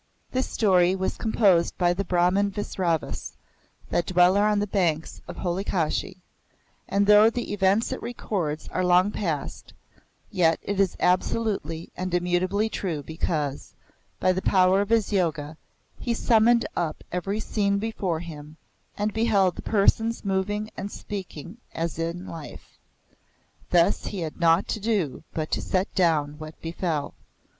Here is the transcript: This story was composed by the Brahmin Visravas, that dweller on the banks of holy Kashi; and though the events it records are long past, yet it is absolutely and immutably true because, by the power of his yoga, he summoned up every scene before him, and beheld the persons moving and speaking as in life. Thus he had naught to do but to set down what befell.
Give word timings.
This 0.31 0.49
story 0.49 0.95
was 0.95 1.15
composed 1.15 1.77
by 1.77 1.93
the 1.93 2.03
Brahmin 2.03 2.49
Visravas, 2.49 3.37
that 3.91 4.07
dweller 4.07 4.41
on 4.41 4.57
the 4.57 4.65
banks 4.65 5.21
of 5.27 5.37
holy 5.37 5.63
Kashi; 5.63 6.17
and 6.87 7.05
though 7.05 7.29
the 7.29 7.53
events 7.53 7.91
it 7.91 8.01
records 8.01 8.67
are 8.69 8.83
long 8.83 9.11
past, 9.11 9.73
yet 10.31 10.57
it 10.63 10.79
is 10.79 10.97
absolutely 10.99 11.91
and 11.95 12.11
immutably 12.15 12.67
true 12.67 13.03
because, 13.03 13.75
by 14.19 14.31
the 14.31 14.41
power 14.41 14.81
of 14.81 14.89
his 14.89 15.13
yoga, 15.13 15.55
he 15.99 16.15
summoned 16.15 16.65
up 16.75 17.03
every 17.11 17.39
scene 17.39 17.77
before 17.77 18.21
him, 18.21 18.57
and 18.97 19.13
beheld 19.13 19.55
the 19.55 19.61
persons 19.61 20.25
moving 20.25 20.71
and 20.75 20.91
speaking 20.91 21.57
as 21.75 21.99
in 21.99 22.25
life. 22.25 22.75
Thus 23.69 24.07
he 24.07 24.21
had 24.21 24.39
naught 24.39 24.67
to 24.69 24.79
do 24.79 25.23
but 25.31 25.51
to 25.51 25.61
set 25.61 25.93
down 25.93 26.39
what 26.39 26.59
befell. 26.59 27.13